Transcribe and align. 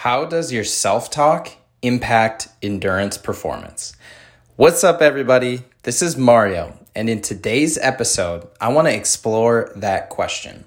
How 0.00 0.24
does 0.24 0.50
your 0.50 0.64
self 0.64 1.10
talk 1.10 1.50
impact 1.82 2.48
endurance 2.62 3.18
performance? 3.18 3.94
What's 4.56 4.82
up, 4.82 5.02
everybody? 5.02 5.64
This 5.82 6.00
is 6.00 6.16
Mario, 6.16 6.78
and 6.94 7.10
in 7.10 7.20
today's 7.20 7.76
episode, 7.76 8.48
I 8.62 8.68
want 8.68 8.88
to 8.88 8.94
explore 8.94 9.70
that 9.76 10.08
question. 10.08 10.64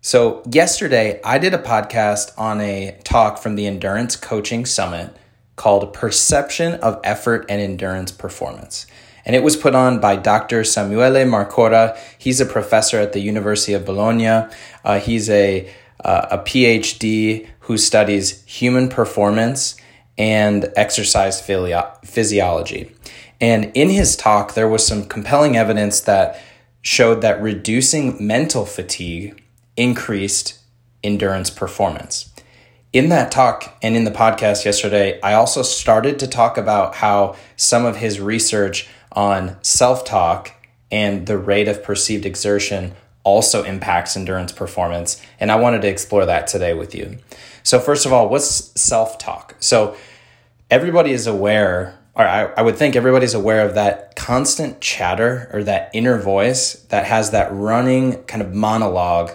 So, 0.00 0.42
yesterday, 0.50 1.20
I 1.22 1.36
did 1.36 1.52
a 1.52 1.58
podcast 1.58 2.32
on 2.38 2.62
a 2.62 2.96
talk 3.04 3.36
from 3.36 3.56
the 3.56 3.66
Endurance 3.66 4.16
Coaching 4.16 4.64
Summit 4.64 5.14
called 5.56 5.92
Perception 5.92 6.72
of 6.76 6.98
Effort 7.04 7.44
and 7.50 7.60
Endurance 7.60 8.10
Performance. 8.10 8.86
And 9.26 9.36
it 9.36 9.42
was 9.42 9.54
put 9.54 9.74
on 9.74 10.00
by 10.00 10.16
Dr. 10.16 10.62
Samuele 10.62 11.28
Marcora. 11.28 11.98
He's 12.16 12.40
a 12.40 12.46
professor 12.46 12.98
at 12.98 13.12
the 13.12 13.20
University 13.20 13.74
of 13.74 13.84
Bologna. 13.84 14.48
Uh, 14.82 14.98
he's 14.98 15.28
a 15.28 15.70
uh, 16.04 16.26
a 16.32 16.38
PhD 16.38 17.48
who 17.62 17.78
studies 17.78 18.42
human 18.44 18.88
performance 18.88 19.76
and 20.18 20.70
exercise 20.76 21.40
physiology. 21.40 22.94
And 23.40 23.72
in 23.74 23.88
his 23.88 24.14
talk, 24.14 24.54
there 24.54 24.68
was 24.68 24.86
some 24.86 25.06
compelling 25.06 25.56
evidence 25.56 26.00
that 26.00 26.40
showed 26.82 27.22
that 27.22 27.40
reducing 27.40 28.24
mental 28.24 28.66
fatigue 28.66 29.42
increased 29.76 30.58
endurance 31.02 31.50
performance. 31.50 32.30
In 32.92 33.08
that 33.08 33.32
talk 33.32 33.76
and 33.82 33.96
in 33.96 34.04
the 34.04 34.10
podcast 34.10 34.64
yesterday, 34.64 35.18
I 35.22 35.32
also 35.32 35.62
started 35.62 36.18
to 36.18 36.26
talk 36.26 36.58
about 36.58 36.96
how 36.96 37.36
some 37.56 37.86
of 37.86 37.96
his 37.96 38.20
research 38.20 38.88
on 39.12 39.56
self 39.62 40.04
talk 40.04 40.52
and 40.90 41.26
the 41.26 41.38
rate 41.38 41.68
of 41.68 41.82
perceived 41.82 42.26
exertion 42.26 42.94
also 43.24 43.62
impacts 43.64 44.16
endurance 44.16 44.52
performance. 44.52 45.20
And 45.38 45.50
I 45.50 45.56
wanted 45.56 45.82
to 45.82 45.88
explore 45.88 46.26
that 46.26 46.46
today 46.46 46.74
with 46.74 46.94
you. 46.94 47.18
So, 47.62 47.78
first 47.78 48.06
of 48.06 48.12
all, 48.12 48.28
what's 48.28 48.80
self 48.80 49.18
talk? 49.18 49.56
So, 49.60 49.96
everybody 50.70 51.12
is 51.12 51.26
aware, 51.26 51.98
or 52.14 52.24
I, 52.24 52.44
I, 52.56 52.62
would 52.62 52.76
think 52.76 52.96
everybody's 52.96 53.34
aware 53.34 53.64
of 53.66 53.74
that 53.74 54.16
constant 54.16 54.80
chatter 54.80 55.48
or 55.52 55.62
that 55.64 55.90
inner 55.92 56.18
voice 56.18 56.74
that 56.88 57.06
has 57.06 57.30
that 57.30 57.52
running 57.52 58.24
kind 58.24 58.42
of 58.42 58.52
monologue 58.52 59.30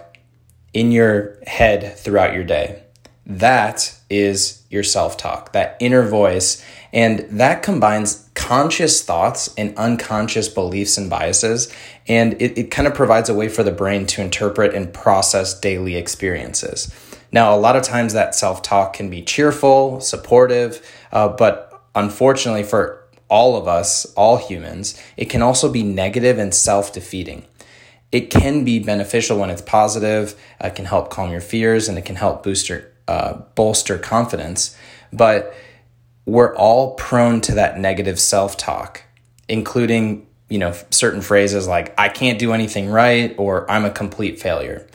in 0.74 0.92
your 0.92 1.38
head 1.48 1.98
throughout 1.98 2.34
your 2.34 2.44
day. 2.44 2.84
That 3.28 3.94
is 4.10 4.64
your 4.70 4.84
self 4.84 5.18
talk, 5.18 5.52
that 5.52 5.76
inner 5.82 6.08
voice. 6.08 6.64
And 6.94 7.20
that 7.40 7.62
combines 7.62 8.30
conscious 8.34 9.04
thoughts 9.04 9.54
and 9.58 9.78
unconscious 9.78 10.48
beliefs 10.48 10.98
and 10.98 11.10
biases. 11.10 11.72
And 12.08 12.42
it, 12.42 12.58
it 12.58 12.72
kind 12.72 12.88
of 12.88 12.96
provides 12.96 13.28
a 13.28 13.34
way 13.34 13.50
for 13.50 13.64
the 13.64 13.72
brain 13.72 14.06
to 14.08 14.22
interpret 14.22 14.74
and 14.74 14.94
process 14.94 15.60
daily 15.60 15.98
experiences. 15.98 16.90
Now, 17.34 17.54
a 17.54 17.60
lot 17.60 17.76
of 17.76 17.84
times 17.84 18.14
that 18.14 18.34
self 18.34 18.62
talk 18.62 18.94
can 18.94 19.10
be 19.10 19.22
cheerful, 19.22 20.00
supportive, 20.00 20.82
uh, 21.12 21.28
but 21.28 21.84
unfortunately 21.96 22.64
for 22.64 23.04
all 23.30 23.58
of 23.58 23.68
us, 23.68 24.06
all 24.16 24.38
humans, 24.38 25.02
it 25.18 25.26
can 25.26 25.42
also 25.42 25.70
be 25.70 25.84
negative 25.84 26.38
and 26.38 26.56
self 26.56 26.94
defeating. 26.94 27.46
It 28.14 28.30
can 28.30 28.64
be 28.64 28.80
beneficial 28.80 29.38
when 29.38 29.50
it's 29.50 29.62
positive, 29.62 30.40
it 30.62 30.76
can 30.76 30.86
help 30.86 31.10
calm 31.10 31.30
your 31.30 31.42
fears, 31.42 31.90
and 31.90 31.98
it 31.98 32.06
can 32.06 32.16
help 32.16 32.42
boost 32.42 32.70
your, 32.70 32.86
uh, 33.08 33.34
bolster 33.56 33.98
confidence. 33.98 34.78
But 35.14 35.54
we're 36.26 36.56
all 36.56 36.96
prone 36.96 37.42
to 37.42 37.54
that 37.56 37.80
negative 37.80 38.20
self 38.20 38.58
talk, 38.58 39.04
including, 39.48 40.28
you 40.50 40.60
know, 40.60 40.76
certain 40.92 41.22
phrases 41.22 41.68
like, 41.68 41.94
I 41.98 42.10
can't 42.10 42.38
do 42.38 42.54
anything 42.54 42.90
right 42.90 43.34
or 43.38 43.70
I'm 43.72 43.86
a 43.86 43.92
complete 43.92 44.40
failure. 44.40 44.88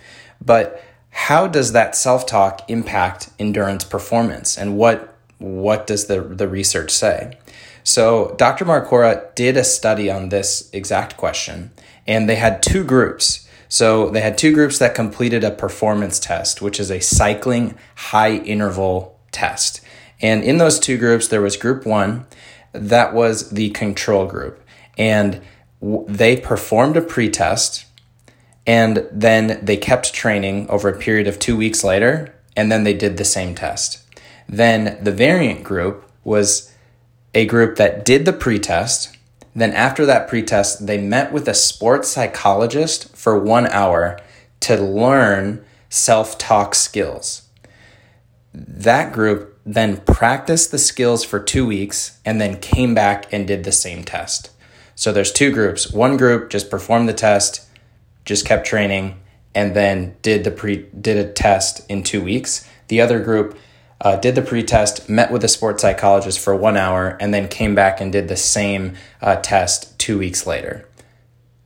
But 0.45 0.83
how 1.11 1.47
does 1.47 1.73
that 1.73 1.97
self 1.97 2.27
talk 2.27 2.69
impact 2.69 3.31
endurance 3.39 3.85
performance 3.85 4.59
and 4.59 4.77
what, 4.77 5.17
what 5.39 5.87
does 5.87 6.07
the, 6.07 6.21
the 6.21 6.49
research 6.49 6.91
say? 6.91 7.37
So, 7.85 8.35
Dr. 8.39 8.65
Marcora 8.65 9.35
did 9.35 9.57
a 9.57 9.65
study 9.65 10.09
on 10.11 10.29
this 10.29 10.71
exact 10.73 11.17
question, 11.17 11.73
and 12.07 12.29
they 12.29 12.37
had 12.37 12.63
two 12.63 12.85
groups. 12.85 13.42
So, 13.73 14.11
they 14.11 14.21
had 14.21 14.37
two 14.37 14.53
groups 14.53 14.79
that 14.81 14.95
completed 14.95 15.45
a 15.45 15.51
performance 15.51 16.19
test, 16.19 16.61
which 16.61 16.79
is 16.79 16.91
a 16.91 17.01
cycling 17.01 17.75
high 17.95 18.35
interval 18.37 19.19
test. 19.31 19.81
And 20.21 20.45
in 20.45 20.59
those 20.59 20.79
two 20.79 20.99
groups, 20.99 21.29
there 21.29 21.41
was 21.41 21.57
group 21.57 21.87
one, 21.87 22.27
that 22.73 23.15
was 23.15 23.49
the 23.49 23.71
control 23.71 24.27
group. 24.27 24.63
And 24.99 25.41
w- 25.81 26.05
they 26.07 26.37
performed 26.37 26.99
a 26.99 27.01
pretest 27.01 27.87
and 28.67 29.09
then 29.11 29.59
they 29.63 29.79
kept 29.79 30.13
training 30.13 30.69
over 30.69 30.91
a 30.91 30.99
period 30.99 31.27
of 31.27 31.39
two 31.39 31.57
weeks 31.57 31.83
later, 31.83 32.35
and 32.57 32.71
then 32.71 32.85
they 32.85 32.95
did 32.95 33.17
the 33.17 33.25
same 33.25 33.55
test. 33.55 33.99
Then 34.49 34.99
the 35.03 35.13
variant 35.13 35.65
group 35.65 36.09
was 36.25 36.73
a 37.35 37.47
group 37.47 37.77
that 37.77 38.05
did 38.05 38.25
the 38.25 38.33
pretest. 38.33 39.17
Then, 39.55 39.73
after 39.73 40.07
that 40.07 40.29
pretest, 40.29 40.87
they 40.87 40.99
met 40.99 41.33
with 41.33 41.47
a 41.47 41.55
sports 41.55 42.09
psychologist 42.09 43.15
for 43.15 43.39
one 43.39 43.67
hour 43.67 44.19
to 44.61 44.77
learn 44.77 45.65
self 45.91 46.39
talk 46.39 46.75
skills. 46.75 47.49
That 48.55 49.13
group 49.13 49.59
then 49.65 49.99
practiced 49.99 50.71
the 50.71 50.79
skills 50.79 51.25
for 51.25 51.39
two 51.39 51.67
weeks, 51.67 52.19
and 52.25 52.41
then 52.41 52.61
came 52.61 52.95
back 52.95 53.33
and 53.33 53.47
did 53.47 53.65
the 53.65 53.73
same 53.73 54.05
test. 54.05 54.51
So 54.95 55.13
there's 55.13 55.33
two 55.33 55.53
groups. 55.53 55.93
One 55.93 56.17
group 56.17 56.51
just 56.51 56.71
performed 56.71 57.09
the 57.09 57.15
test, 57.15 57.67
just 58.25 58.47
kept 58.47 58.67
training, 58.67 59.21
and 59.55 59.75
then 59.75 60.17
did 60.23 60.45
the 60.45 60.51
pre 60.51 60.87
did 60.99 61.17
a 61.17 61.31
test 61.31 61.89
in 61.91 62.03
two 62.03 62.23
weeks. 62.23 62.69
The 62.89 63.01
other 63.01 63.21
group 63.21 63.57
uh, 64.03 64.17
did 64.17 64.35
the 64.35 64.43
pre-test, 64.43 65.09
met 65.09 65.31
with 65.31 65.45
a 65.45 65.49
sports 65.49 65.83
psychologist 65.83 66.41
for 66.41 66.55
one 66.55 66.77
hour, 66.77 67.17
and 67.21 67.33
then 67.33 67.49
came 67.49 67.75
back 67.75 68.01
and 68.01 68.13
did 68.13 68.29
the 68.29 68.37
same 68.37 68.95
uh, 69.21 69.37
test 69.37 69.99
two 69.99 70.19
weeks 70.19 70.47
later. 70.47 70.87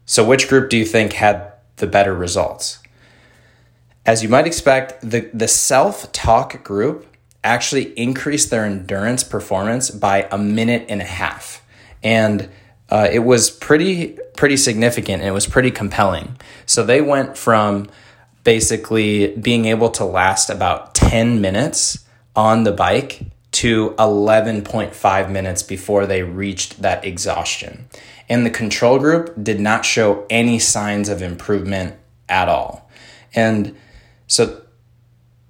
So, 0.05 0.25
which 0.25 0.49
group 0.49 0.71
do 0.71 0.77
you 0.77 0.85
think 0.85 1.15
had 1.15 1.53
the 1.77 1.87
better 1.87 2.15
results? 2.15 2.79
As 4.05 4.23
you 4.23 4.29
might 4.29 4.47
expect, 4.47 5.01
the, 5.01 5.31
the 5.33 5.49
self 5.49 6.13
talk 6.13 6.63
group 6.63 7.07
actually 7.43 7.99
increased 7.99 8.51
their 8.51 8.65
endurance 8.65 9.25
performance 9.25 9.91
by 9.91 10.29
a 10.31 10.39
minute 10.39 10.85
and 10.89 11.01
a 11.01 11.05
half. 11.05 11.65
And 12.03 12.51
uh, 12.91 13.09
it 13.11 13.21
was 13.21 13.51
pretty 13.51 14.19
pretty 14.37 14.57
significant 14.57 15.23
and 15.23 15.29
it 15.29 15.33
was 15.33 15.47
pretty 15.47 15.71
compelling. 15.71 16.37
So 16.67 16.85
they 16.85 17.01
went 17.01 17.37
from 17.37 17.89
basically 18.45 19.35
being 19.37 19.65
able 19.65 19.91
to 19.91 20.05
last 20.05 20.51
about 20.51 20.95
10 20.95 21.41
minutes 21.41 22.06
on 22.37 22.65
the 22.65 22.73
bike 22.73 23.23
to 23.53 23.91
11.5 23.99 25.31
minutes 25.31 25.63
before 25.63 26.07
they 26.07 26.23
reached 26.23 26.83
that 26.83 27.05
exhaustion. 27.05 27.89
And 28.29 28.45
the 28.45 28.51
control 28.51 28.99
group 28.99 29.33
did 29.43 29.61
not 29.61 29.85
show 29.85 30.27
any 30.29 30.59
signs 30.59 31.09
of 31.09 31.23
improvement 31.23 31.97
at 32.29 32.49
all. 32.49 32.91
And 33.35 33.77
so 34.27 34.63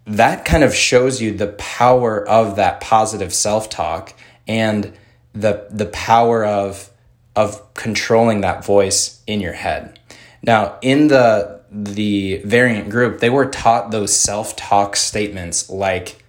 that 0.04 0.44
kind 0.44 0.62
of 0.62 0.74
shows 0.74 1.20
you 1.20 1.32
the 1.36 1.48
power 1.48 2.26
of 2.28 2.56
that 2.56 2.80
positive 2.80 3.34
self-talk 3.34 4.14
and 4.46 4.92
the 5.32 5.66
the 5.70 5.86
power 5.86 6.44
of 6.44 6.90
of 7.34 7.74
controlling 7.74 8.40
that 8.42 8.64
voice 8.64 9.22
in 9.26 9.40
your 9.40 9.52
head. 9.52 9.98
Now, 10.42 10.78
in 10.80 11.08
the 11.08 11.60
the 11.70 12.40
variant 12.44 12.88
group, 12.88 13.18
they 13.20 13.30
were 13.30 13.46
taught 13.46 13.90
those 13.90 14.14
self-talk 14.16 14.94
statements 14.96 15.68
like 15.68 16.24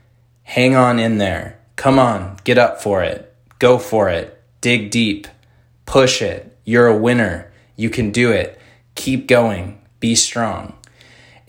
hang 0.47 0.75
on 0.75 0.97
in 0.97 1.17
there, 1.17 1.59
come 1.75 1.99
on, 1.99 2.37
get 2.45 2.57
up 2.57 2.81
for 2.81 3.03
it, 3.03 3.35
go 3.59 3.77
for 3.77 4.07
it, 4.07 4.41
dig 4.61 4.89
deep, 4.89 5.27
push 5.85 6.21
it, 6.21 6.57
you're 6.63 6.87
a 6.87 6.97
winner, 6.97 7.51
you 7.75 7.89
can 7.89 8.11
do 8.11 8.31
it, 8.31 8.57
keep 8.95 9.27
going, 9.27 9.79
be 9.99 10.15
strong. 10.15 10.73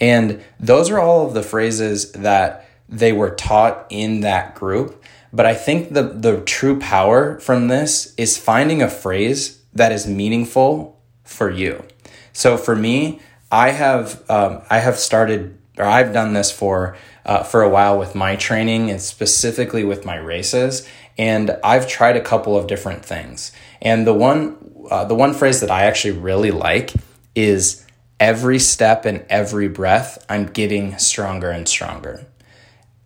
And 0.00 0.42
those 0.58 0.90
are 0.90 0.98
all 0.98 1.24
of 1.24 1.32
the 1.32 1.44
phrases 1.44 2.10
that 2.12 2.68
they 2.88 3.12
were 3.12 3.30
taught 3.30 3.86
in 3.88 4.20
that 4.22 4.56
group. 4.56 5.00
But 5.32 5.46
I 5.46 5.54
think 5.54 5.92
the, 5.92 6.02
the 6.02 6.40
true 6.40 6.80
power 6.80 7.38
from 7.38 7.68
this 7.68 8.14
is 8.16 8.36
finding 8.36 8.82
a 8.82 8.90
phrase 8.90 9.62
that 9.74 9.92
is 9.92 10.08
meaningful 10.08 11.00
for 11.22 11.50
you. 11.50 11.84
So 12.32 12.56
for 12.56 12.74
me, 12.74 13.20
I 13.52 13.70
have 13.70 14.28
um, 14.28 14.62
I 14.68 14.78
have 14.78 14.98
started 14.98 15.56
or 15.78 15.84
I've 15.84 16.12
done 16.12 16.32
this 16.32 16.50
for 16.50 16.96
uh, 17.24 17.42
for 17.42 17.62
a 17.62 17.68
while 17.68 17.98
with 17.98 18.14
my 18.14 18.36
training 18.36 18.90
and 18.90 19.00
specifically 19.00 19.84
with 19.84 20.04
my 20.04 20.16
races. 20.16 20.88
And 21.16 21.56
I've 21.64 21.88
tried 21.88 22.16
a 22.16 22.20
couple 22.20 22.56
of 22.56 22.66
different 22.66 23.04
things. 23.04 23.52
And 23.82 24.06
the 24.06 24.14
one 24.14 24.56
uh, 24.90 25.04
the 25.04 25.14
one 25.14 25.34
phrase 25.34 25.60
that 25.60 25.70
I 25.70 25.84
actually 25.84 26.18
really 26.18 26.50
like 26.50 26.92
is 27.34 27.86
every 28.18 28.58
step 28.58 29.04
and 29.04 29.24
every 29.28 29.68
breath, 29.68 30.24
I'm 30.28 30.46
getting 30.46 30.98
stronger 30.98 31.50
and 31.50 31.68
stronger. 31.68 32.26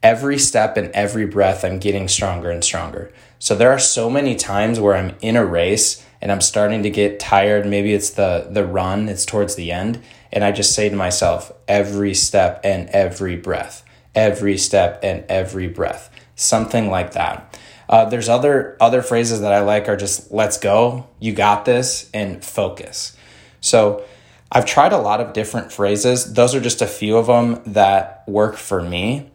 Every 0.02 0.38
step 0.38 0.76
and 0.76 0.90
every 0.92 1.26
breath, 1.26 1.64
I'm 1.64 1.78
getting 1.78 2.08
stronger 2.08 2.50
and 2.50 2.64
stronger. 2.64 3.12
So 3.38 3.54
there 3.54 3.70
are 3.70 3.78
so 3.78 4.08
many 4.08 4.34
times 4.36 4.80
where 4.80 4.94
I'm 4.94 5.14
in 5.20 5.36
a 5.36 5.44
race 5.44 6.04
and 6.22 6.32
I'm 6.32 6.40
starting 6.40 6.84
to 6.84 6.90
get 6.90 7.20
tired. 7.20 7.66
Maybe 7.66 7.92
it's 7.92 8.10
the, 8.10 8.46
the 8.48 8.64
run, 8.64 9.08
it's 9.08 9.26
towards 9.26 9.56
the 9.56 9.72
end. 9.72 10.00
And 10.32 10.44
I 10.44 10.52
just 10.52 10.74
say 10.74 10.88
to 10.88 10.96
myself, 10.96 11.52
every 11.68 12.14
step 12.14 12.60
and 12.64 12.88
every 12.90 13.36
breath, 13.36 13.84
every 14.14 14.56
step 14.56 15.00
and 15.02 15.24
every 15.28 15.68
breath. 15.68 16.08
something 16.34 16.90
like 16.90 17.12
that. 17.12 17.58
Uh, 17.88 18.06
there's 18.06 18.28
other 18.28 18.76
other 18.80 19.02
phrases 19.02 19.40
that 19.40 19.52
I 19.52 19.60
like 19.60 19.88
are 19.88 19.96
just 19.96 20.32
"Let's 20.32 20.58
go," 20.58 21.06
"You 21.20 21.32
got 21.32 21.64
this," 21.64 22.08
and 22.14 22.42
"Focus." 22.42 23.16
So 23.60 24.04
I've 24.50 24.66
tried 24.66 24.92
a 24.92 24.98
lot 24.98 25.20
of 25.20 25.32
different 25.32 25.72
phrases. 25.72 26.32
Those 26.34 26.54
are 26.54 26.60
just 26.60 26.82
a 26.82 26.86
few 26.86 27.16
of 27.16 27.26
them 27.26 27.62
that 27.66 28.24
work 28.26 28.56
for 28.56 28.82
me. 28.82 29.30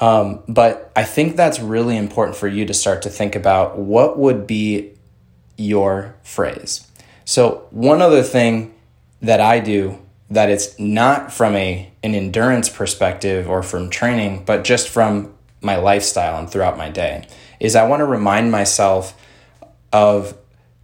Um, 0.00 0.42
but 0.48 0.90
I 0.96 1.04
think 1.04 1.36
that's 1.36 1.60
really 1.60 1.96
important 1.96 2.36
for 2.36 2.48
you 2.48 2.66
to 2.66 2.74
start 2.74 3.02
to 3.02 3.08
think 3.08 3.36
about 3.36 3.78
what 3.78 4.18
would 4.18 4.46
be 4.46 4.91
your 5.62 6.16
phrase. 6.22 6.86
So 7.24 7.66
one 7.70 8.02
other 8.02 8.22
thing 8.22 8.74
that 9.20 9.40
I 9.40 9.60
do 9.60 9.98
that 10.30 10.50
it's 10.50 10.78
not 10.78 11.32
from 11.32 11.54
a 11.56 11.90
an 12.02 12.14
endurance 12.14 12.68
perspective 12.68 13.48
or 13.48 13.62
from 13.62 13.90
training, 13.90 14.44
but 14.44 14.64
just 14.64 14.88
from 14.88 15.34
my 15.60 15.76
lifestyle 15.76 16.38
and 16.38 16.50
throughout 16.50 16.76
my 16.76 16.90
day 16.90 17.28
is 17.60 17.76
I 17.76 17.86
want 17.86 18.00
to 18.00 18.06
remind 18.06 18.50
myself 18.50 19.16
of 19.92 20.36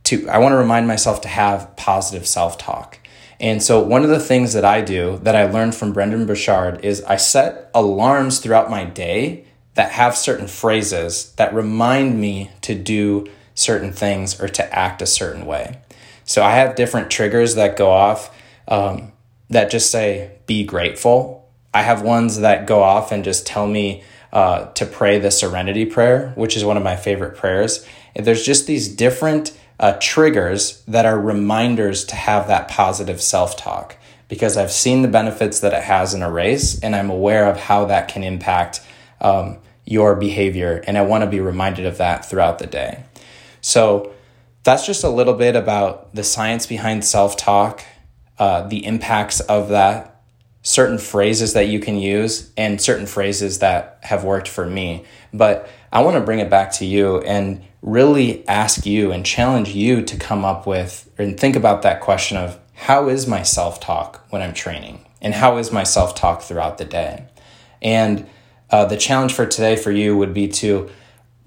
to 0.05 0.29
I 0.29 0.39
want 0.39 0.53
to 0.53 0.57
remind 0.57 0.87
myself 0.87 1.21
to 1.23 1.29
have 1.29 1.75
positive 1.77 2.27
self-talk. 2.27 3.01
And 3.41 3.63
so 3.63 3.81
one 3.83 4.03
of 4.03 4.11
the 4.11 4.21
things 4.21 4.53
that 4.53 4.65
I 4.65 4.81
do 4.81 5.19
that 5.23 5.37
I 5.37 5.51
learned 5.51 5.75
from 5.75 5.93
Brendon 5.93 6.27
Burchard 6.27 6.85
is 6.85 7.03
I 7.05 7.17
set 7.17 7.71
alarms 7.75 8.41
throughout 8.41 8.71
my 8.71 8.85
day 8.85 9.45
that 9.75 9.93
have 9.93 10.17
certain 10.17 10.49
phrases 10.49 11.33
that 11.37 11.55
remind 11.55 12.21
me 12.21 12.51
to 12.63 12.75
do 12.75 13.29
certain 13.59 13.93
things 13.93 14.41
or 14.41 14.49
to 14.49 14.75
act 14.75 15.03
a 15.03 15.07
certain 15.07 15.45
way. 15.45 15.79
So 16.25 16.45
I 16.45 16.53
have 16.53 16.77
different 16.77 17.11
triggers 17.11 17.57
that 17.57 17.77
go 17.77 17.91
off 17.91 18.35
um, 18.69 19.13
that 19.51 19.71
just 19.71 19.91
say, 19.91 20.31
be 20.47 20.65
grateful. 20.65 21.49
I 21.75 21.83
have 21.83 22.03
ones 22.03 22.41
that 22.41 22.67
go 22.67 22.83
off 22.83 23.11
and 23.11 23.25
just 23.25 23.47
tell 23.47 23.67
me 23.67 24.05
uh, 24.33 24.67
to 24.73 24.87
pray 24.87 25.19
the 25.19 25.31
serenity 25.31 25.87
prayer, 25.87 26.33
which 26.37 26.57
is 26.57 26.65
one 26.65 26.77
of 26.77 26.83
my 26.83 26.97
favorite 26.97 27.37
prayers. 27.37 27.85
And 28.15 28.25
there's 28.25 28.45
just 28.45 28.67
these 28.67 28.89
different 28.89 29.59
uh, 29.81 29.97
triggers 30.01 30.83
that 30.87 31.07
are 31.07 31.19
reminders 31.19 32.05
to 32.07 32.15
have 32.15 32.47
that 32.49 32.69
positive 32.69 33.21
self 33.21 33.57
talk 33.57 33.97
because 34.29 34.57
I've 34.57 34.71
seen 34.71 35.03
the 35.03 35.09
benefits 35.09 35.61
that 35.61 35.73
it 35.73 35.83
has 35.83 36.15
in 36.15 36.23
a 36.23 36.31
race 36.31 36.79
and 36.81 36.95
I'm 36.95 37.11
aware 37.11 37.47
of 37.47 37.57
how 37.57 37.87
that 37.87 38.09
can 38.09 38.23
impact 38.23 38.83
um, 39.21 39.59
your 39.85 40.15
behavior. 40.15 40.85
And 40.87 40.99
I 40.99 41.03
want 41.03 41.25
to 41.25 41.31
be 41.31 41.41
reminded 41.41 41.87
of 41.87 41.99
that 41.99 42.25
throughout 42.25 42.59
the 42.59 42.67
day. 42.67 43.05
So 43.61 44.13
that's 44.65 44.87
just 44.87 45.05
a 45.05 45.09
little 45.09 45.35
bit 45.35 45.57
about 45.57 46.15
the 46.15 46.25
science 46.25 46.67
behind 46.67 47.05
self 47.05 47.37
talk, 47.37 47.83
uh, 48.39 48.69
the 48.69 48.85
impacts 48.85 49.41
of 49.41 49.71
that, 49.71 50.23
certain 50.63 50.99
phrases 50.99 51.53
that 51.55 51.69
you 51.69 51.81
can 51.81 51.97
use, 51.97 52.53
and 52.57 52.81
certain 52.81 53.07
phrases 53.07 53.61
that 53.61 53.99
have 54.03 54.25
worked 54.25 54.49
for 54.49 54.67
me. 54.67 55.05
But 55.33 55.69
I 55.93 56.03
want 56.03 56.17
to 56.17 56.21
bring 56.21 56.39
it 56.39 56.51
back 56.51 56.73
to 56.73 56.85
you 56.85 57.19
and 57.21 57.65
really 57.83 58.47
ask 58.49 58.85
you 58.85 59.13
and 59.13 59.25
challenge 59.25 59.71
you 59.71 60.03
to 60.03 60.17
come 60.17 60.45
up 60.45 60.67
with 60.67 61.11
and 61.17 61.39
think 61.39 61.57
about 61.57 61.83
that 61.83 62.01
question 62.01 62.37
of 62.37 62.59
how 62.75 63.09
is 63.09 63.27
my 63.27 63.43
self 63.43 63.81
talk 63.81 64.25
when 64.31 64.43
I'm 64.43 64.55
training? 64.55 65.05
And 65.21 65.35
how 65.35 65.57
is 65.57 65.73
my 65.73 65.83
self 65.83 66.15
talk 66.15 66.43
throughout 66.43 66.79
the 66.79 66.85
day? 66.85 67.25
And 67.83 68.27
uh, 68.71 68.85
the 68.85 68.97
challenge 68.97 69.33
for 69.33 69.47
today 69.47 69.77
for 69.77 69.91
you 69.91 70.17
would 70.17 70.35
be 70.35 70.49
to 70.49 70.91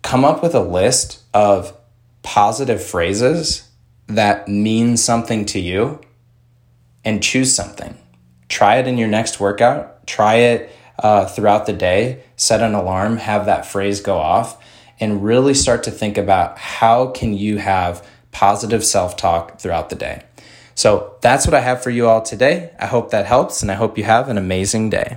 come 0.02 0.26
up 0.26 0.42
with 0.42 0.56
a 0.56 0.62
list 0.62 1.22
of 1.34 1.78
positive 2.24 2.84
phrases 2.84 3.70
that 4.08 4.48
mean 4.48 4.98
something 4.98 5.46
to 5.46 5.60
you 5.60 6.00
and 7.04 7.24
choose 7.24 7.54
something. 7.54 7.98
Try 8.50 8.78
it 8.78 8.88
in 8.88 8.98
your 8.98 9.08
next 9.08 9.40
workout, 9.40 10.06
try 10.06 10.36
it 10.36 10.72
uh, 11.00 11.26
throughout 11.26 11.66
the 11.66 11.74
day, 11.74 12.24
set 12.36 12.62
an 12.62 12.74
alarm, 12.74 13.18
have 13.18 13.46
that 13.46 13.66
phrase 13.66 14.02
go 14.02 14.18
off, 14.18 14.62
and 15.00 15.24
really 15.24 15.54
start 15.54 15.84
to 15.84 15.92
think 15.92 16.18
about 16.18 16.58
how 16.58 17.08
can 17.08 17.34
you 17.34 17.58
have 17.58 18.06
positive 18.32 18.84
self-talk 18.84 19.60
throughout 19.60 19.90
the 19.90 19.96
day. 19.96 20.24
So 20.76 21.16
that's 21.22 21.46
what 21.46 21.54
I 21.54 21.62
have 21.62 21.84
for 21.84 21.90
you 21.90 22.08
all 22.08 22.22
today. 22.22 22.72
I 22.80 22.86
hope 22.86 23.12
that 23.12 23.26
helps 23.26 23.62
and 23.62 23.72
I 23.72 23.76
hope 23.76 23.98
you 23.98 24.04
have 24.04 24.30
an 24.30 24.38
amazing 24.38 24.90
day. 24.90 25.16